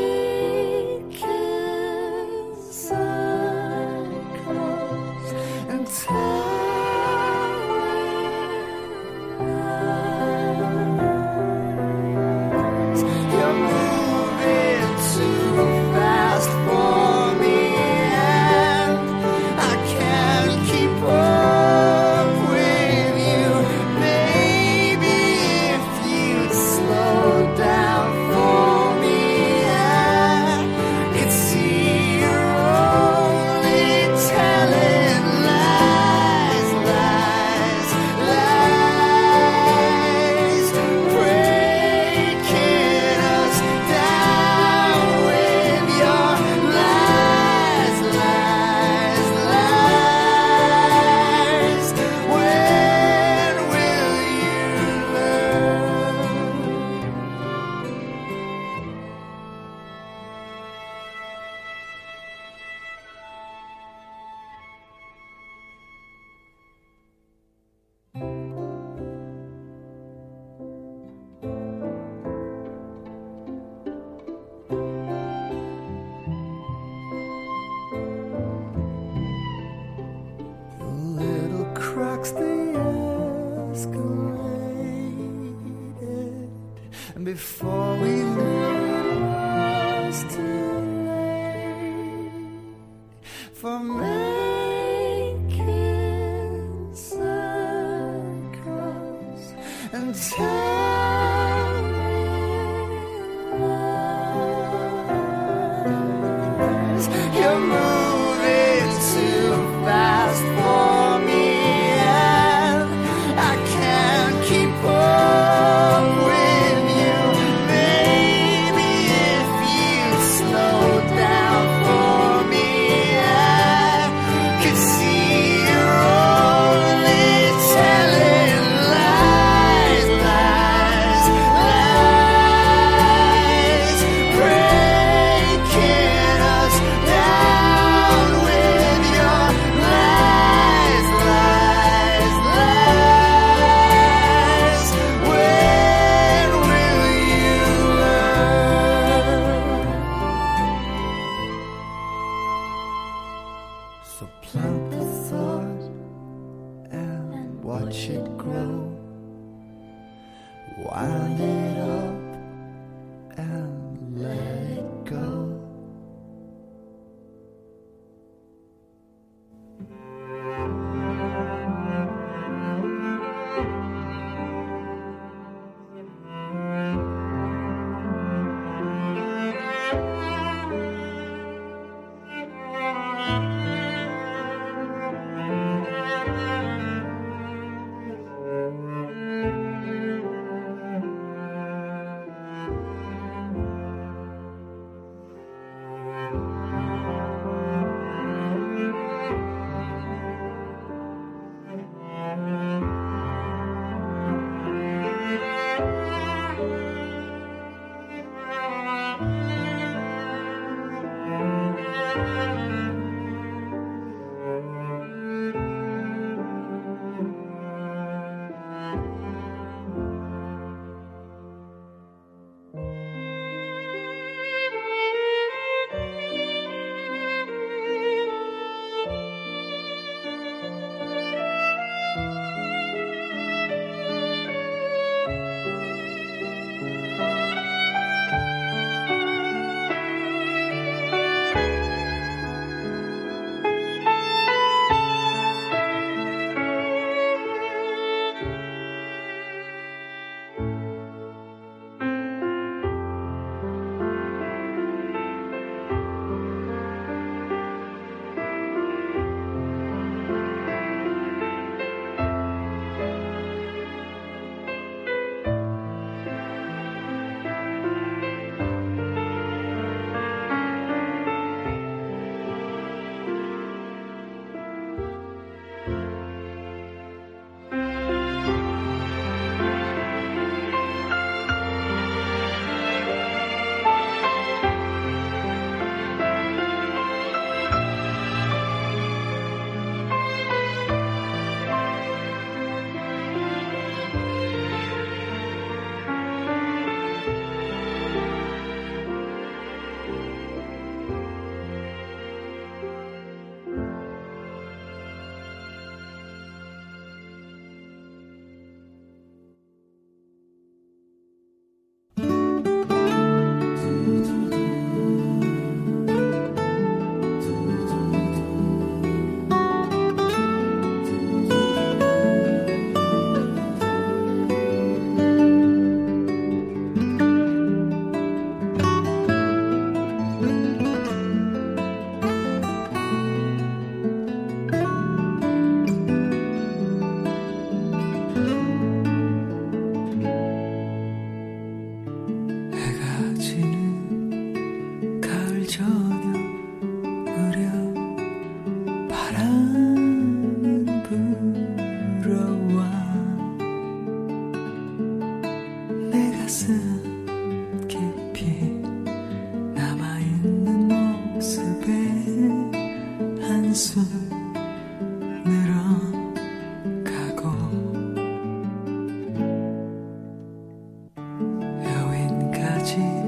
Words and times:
ti. 372.90 373.19